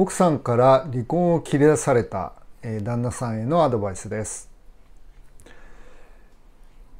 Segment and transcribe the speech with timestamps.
[0.00, 4.48] 奥さんから離婚を切り出された、え旦那さんへのアドバイスです。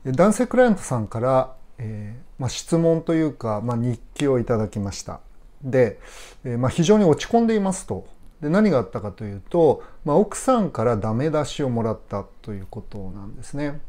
[0.05, 5.21] 男性クライアントさんから、えー、まあ、質問というか、まあ、日記をいただきました。
[5.63, 6.01] で、
[6.43, 8.09] えー、まあ、非常に落ち込んでいますと。
[8.41, 13.81] で何があったかというと、ま奥さんからダメ出しをもらったということなんですね。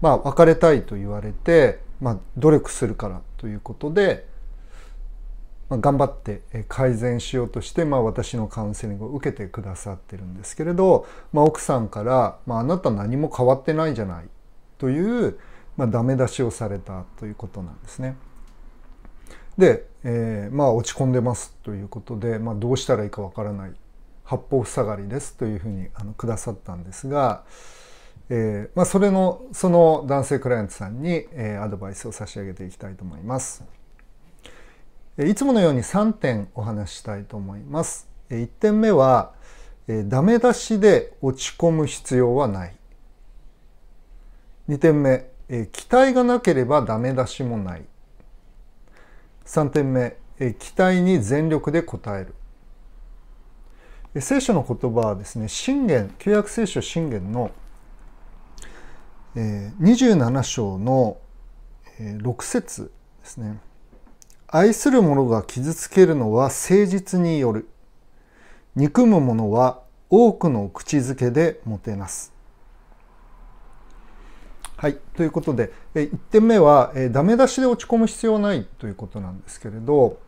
[0.00, 4.28] まあ別れたいと言われて、ま努力するからということで
[5.70, 14.24] ま、頑張って改善しようとして、まあ、私のカウンセリングを受けてくださってるんですけれど、まあ、奥さんから、まあ、あなた何も変わってないじゃない
[14.76, 15.38] という、
[15.76, 18.16] まあ、ダメ出しをされたということなんですね。
[19.56, 23.72] で、えー、まあ落ち込んでますということで、まあ、どうしたらいいかわからない
[24.24, 27.44] 八方塞がりですというふうにあのくださったんですが、
[28.30, 33.79] えーまあ、それのその男性クライアントさんに、えー、アドバイスを差し上げていきたいと思います。
[35.18, 38.08] いつものように3点お話したいと思います。
[38.30, 39.34] 1点目は、
[40.06, 42.76] ダメ出しで落ち込む必要はない。
[44.68, 45.26] 2点目、
[45.72, 47.84] 期待がなければダメ出しもない。
[49.44, 52.26] 3点目、期待に全力で応え
[54.14, 54.20] る。
[54.22, 57.50] 聖書の言葉はですね、信玄、旧約聖書信玄の
[59.34, 61.18] 27章の
[61.98, 62.92] 6節
[63.22, 63.58] ですね。
[64.52, 67.68] 愛する者が傷つけるのは誠実による。
[68.74, 72.32] 憎む者は多くの口づけでもてなす。
[74.76, 74.98] はい。
[75.14, 80.18] ということで、1点目は、えダメ出しで落ち込む必要ないということなんですけれど、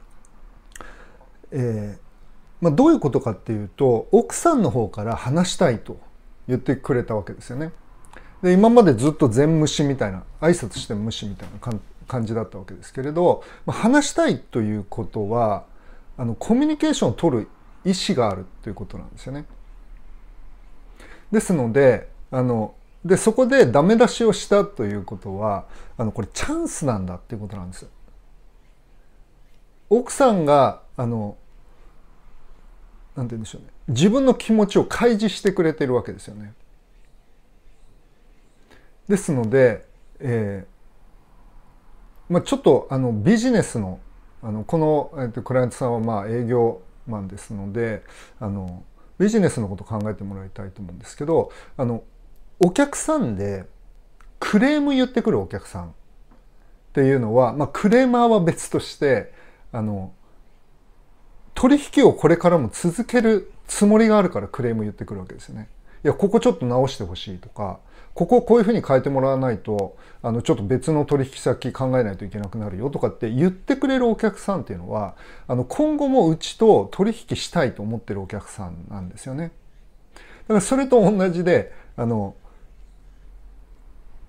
[1.50, 5.98] えー、まあ、どういうことかっていうと、奥さんの方から話したいと
[6.46, 7.72] 言ってくれたわけですよね。
[8.40, 11.58] で、今までずっと全無視みたいな、挨拶して無視みたいな
[12.12, 15.64] 感じだったわけですけれど、まあ、話したいということは
[16.18, 17.48] あのコミュニケーションを取る
[17.86, 19.46] 意思があるということなんですよね。
[21.30, 25.64] ですのであのでそこでダメ出しをしたということは
[25.96, 27.88] あのこれチャンスなんだっていうことなんです。
[29.88, 31.38] 奥さんがあの
[33.16, 36.52] なんて言うんでしょうね自分の気持ちを開示してくれてるわけですよね。
[39.08, 39.86] ですので、
[40.20, 40.66] え
[42.32, 44.00] まあ、ちょっとあのビジネスの
[44.42, 48.02] あのこの、えっと、クライアントさんはまあ営業マンですので
[48.40, 48.82] あの
[49.18, 52.02] ビジネスのこと考えてもらいたいと思うんですけどあの
[52.58, 53.66] お客さんで
[54.40, 55.90] クレーム言ってくるお客さんっ
[56.94, 59.32] ていうのは、まあ、クレーマーは別として
[59.70, 60.12] あの
[61.54, 65.68] 取引をこれからも続けるつもりがあるからクレーム言ってくるわけですよね。
[66.04, 67.78] いやここちょっと直してほしいとか
[68.14, 75.14] こここういうふうに変えてもらわないとあのちょっと別の取引先考えないといけなくなるよとかって言ってくれるお客さんっていうのは
[75.46, 79.52] あの今後もうちと取引したいと思ってるお客さんなんですよね。
[80.14, 82.34] だからそれと同じであの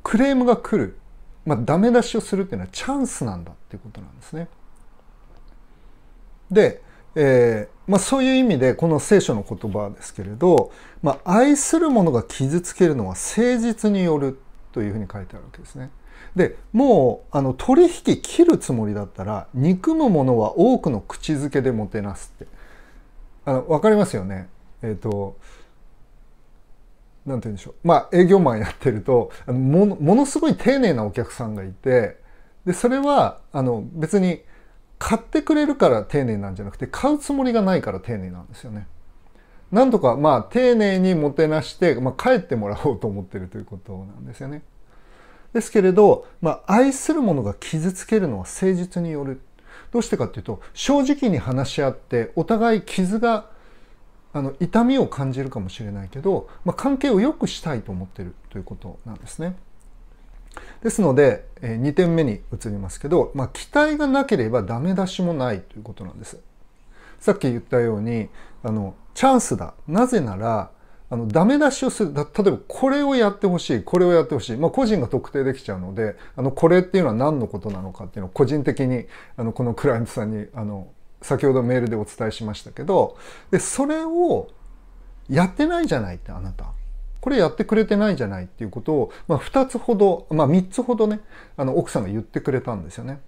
[0.04, 0.98] クレームが来る、
[1.46, 4.48] まあ、ダメ出しをするっていうのはチャンスなんだっていうことなんですね。
[6.52, 6.82] で
[7.16, 14.40] えーまあ、そういう意味でこの聖書の言葉ですけれど、まあ、愛する者が傷つけるのは誠実による
[14.72, 15.92] というふうに書いてあるわけですね。
[16.36, 17.90] でもうあの取引
[18.22, 22.48] 切るつもりだったら憎む者は多くの口づけでもてなすって
[23.46, 24.50] あの分かりますよね？
[24.82, 25.38] えっ、ー、と
[27.26, 27.88] なんて言うんでしょう？
[27.88, 32.18] まあ営業マンやってるとものものすごい丁寧なお客さんがいて
[32.66, 34.42] でそれはあの別に
[35.04, 38.88] 買ってくれるから丁寧なんじゃなくて買うつもりがないから丁寧なんですよね。
[39.70, 44.64] なんとかまあ丁寧にもてなして、まあ、帰ってもらおうと思ってるということなんですよね。
[45.52, 49.42] ですけれど、まあ、愛する者が傷つけるのは誠実による。
[49.92, 53.50] どうしてかっていうと正直に話し合ってお互い傷が
[54.32, 59.58] あの痛みを感じるかもしれないけど、まあ、関係を良くしたいと思ってるということなんですね。
[60.84, 66.38] ですのでえ2点目に移りますけど、まあ、期待がなければダメ出しもないということなんです。
[67.20, 68.28] さっき言ったように
[68.64, 69.74] あのチャンスだ。
[69.88, 70.72] なぜなら
[71.10, 72.14] あのダメ出しをする。
[72.14, 73.82] 例えばこれをやってほしい。
[73.82, 79.06] これをやってほしい、まあ、個人が特定できちゃうのであのこれっていうのは何のことなのかっていうのを個人的に
[79.38, 80.90] あのこのクライアントさんにあの
[81.22, 83.18] 先ほどメールでお伝えしましたけど
[83.52, 84.50] でそれを
[85.30, 86.66] やってないじゃないってあなた。
[87.24, 91.22] これやってくれてないじゃないっていうことを、まあ、2つほど、まあ、3つほどね
[91.56, 93.22] あの奥さんが言ってくれたんですよね。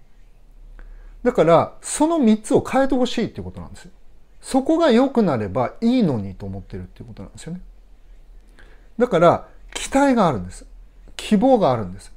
[1.22, 3.92] だからその3つを変えてほしいっていうことなんですよ。
[4.42, 7.62] そこが良くなればいいのにと思ってるっていうことなんですよね。
[8.98, 10.66] だから期待があるんです。
[11.16, 12.12] 希望があるんです。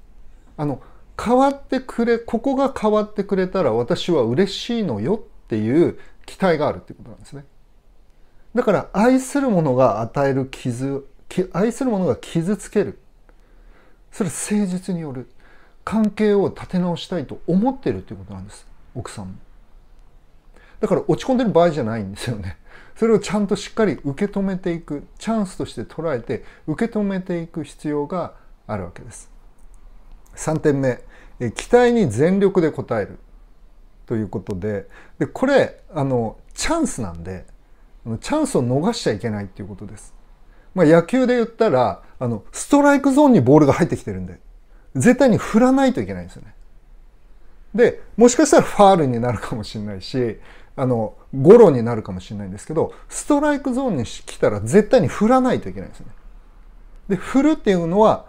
[0.58, 0.82] あの
[1.18, 7.46] 変わってくれここが変わってくれたら私は嬉しいのよっていう期待があるっていうことなんですね。
[8.54, 11.06] だから愛する者が与える傷
[11.54, 13.00] 愛する者が傷つける。
[14.12, 15.30] それは誠実による。
[15.86, 18.68] 関係を立て直したいと思ってるということなんです。
[18.96, 19.34] 奥さんも。
[20.80, 22.58] だから落ち込んでる場合じゃないんですよね。
[22.96, 25.08] それをちゃんとしっかり受け止めていく。
[25.18, 28.34] チャンスとして捉えて受け止めていく必要が
[28.68, 29.32] あるわけです。
[30.36, 31.02] 3点目。
[31.52, 33.20] 期待に全力で応える。
[34.06, 34.88] ということで。
[35.18, 37.46] でこれあのチャンスなんで
[38.22, 40.14] チャンスを逃しちゃいけないっていうことです。
[40.80, 44.40] まあ、野球で言ったらあのストライクゾーンにボールが入ってきてるんで
[44.96, 46.54] 絶対に振らないといけないんですよね。
[47.76, 50.38] でもしかしたらファールになるかもしれないし
[50.78, 56.14] あのゴロになるかもしれないんですけどストライクゾーンに来たら絶対に振らないといけないんですよね。
[57.10, 58.26] で振るっていうのは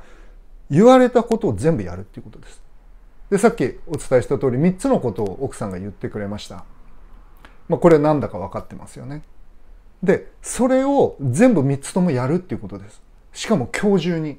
[0.73, 2.61] 言われたことを全部やるっていうことです。
[3.31, 6.65] でさっきお伝えした通り3つのことを奥さんが言ってくれました。
[7.69, 9.23] まあ、これなんだか分かってますよね。
[10.03, 13.03] でそれを全部3つともやるっていうことです。
[13.33, 14.39] しかも今日中に。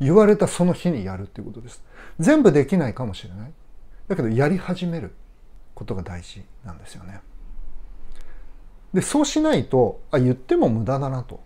[0.00, 1.82] 言われたその日にやるっていうことです。
[2.18, 3.52] 全部できないかもしれない。
[4.08, 5.14] だけどやり始める
[5.74, 7.20] ことが大事なんですよね。
[8.92, 11.40] でそうしないとあ言っても無駄だなと。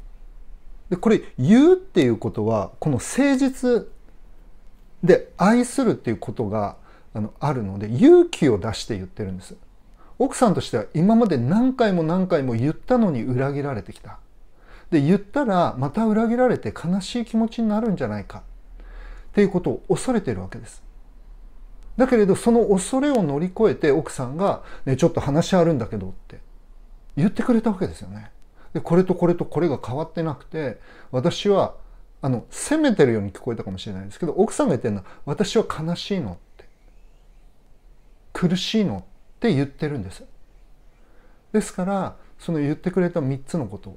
[0.89, 3.87] でこれ言うっていうことはこの誠実
[5.05, 6.77] で愛するっていうことが
[7.15, 9.57] あのあるので勇気を出して言ってるんです。
[10.21, 14.19] 奥さんとしては今まで何回も何回も言ったのに裏切られてきた。
[14.91, 18.43] で、言ったらまた裏切られて悲しい気持ちになるんじゃないか
[19.31, 20.83] っていうことを恐れてるわけです。
[21.97, 26.39] だけれどその恐れを乗り越えて奥さんが、ね、ちょっと話あるんだけどって
[27.17, 28.31] 言ってくれたわけですよね。
[28.75, 30.81] で、これとこれとこれが変わってなくて、
[31.13, 31.77] 私は
[32.21, 36.67] あの責めてるように聞こえたかもしれないですけど奥さんが言ってるのは私は悲しいのって
[38.35, 39.05] 苦しいの
[39.41, 40.23] って言ってるんです。
[41.53, 43.97] ですからその言ってくれた3つのこと。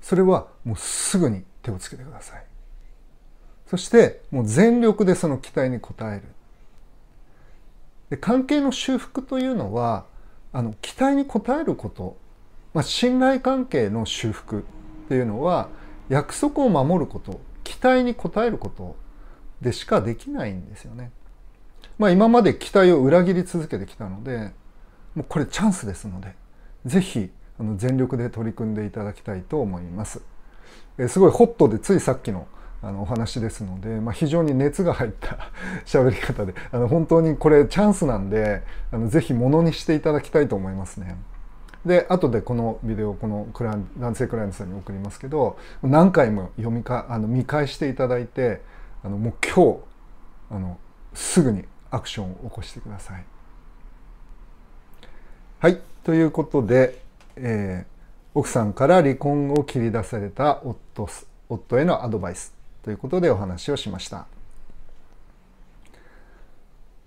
[0.00, 2.44] それはもうすぐに手をつけてください。
[3.66, 6.22] そしてもう全力でその期待に応える。
[8.10, 10.06] で関係の修復というのは
[10.52, 12.16] あの期待に応えること、
[12.74, 15.68] まあ、信頼関係の修復っていうのは
[16.08, 17.40] 約束を守ること。
[17.64, 18.96] 期待に応えること
[19.60, 21.10] でしかできないんですよね。
[21.98, 24.52] まあ、今まで期待を裏切り続けてきたので
[25.14, 26.34] もうこれチャンスですので
[26.86, 30.22] 是非あの全力で取り組んでいただきたいと思います。
[30.96, 32.46] えすごいホットでついさっきの
[32.80, 35.50] あのお話ですので、まあ、非常に熱が入った
[35.84, 38.62] 喋り方であの本当にこれチャンスなんで
[38.92, 41.16] あのぜひものにしていただきたいと思いますね。
[41.84, 48.62] で後でこのビデオこのクラン男性クライアントさんに送りますけど何回も読みかあの見返していただいて
[49.02, 49.78] あのもう今日
[50.50, 50.78] あの
[51.14, 53.24] すぐにアクションを起こしてください。
[55.60, 55.80] はい。
[56.04, 57.00] ということで、
[57.36, 61.08] えー、奥さんから離婚を切り出された夫
[61.48, 64.26] 夫へのアドバイスということでお話をしました。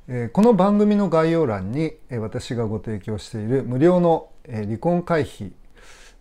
[0.07, 5.51] えー、この番組の概要欄に、えー、私がご提供している無料の、えー、離婚回避、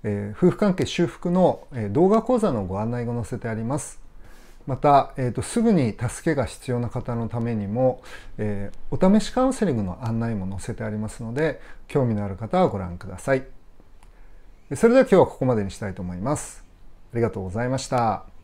[0.02, 4.00] え夫婦関係修復の、え動画講座のご案内が載せてあります。
[4.70, 8.04] また、えーと、すぐに助けが必要な方のためにも、
[8.38, 13.44] えー、お試しカウンセリングの案内も載せてありますので興味のある方はご覧ください。
[14.76, 16.64] それでは今日はここまでにしたいと思います。
[17.12, 18.39] ありがとうございました。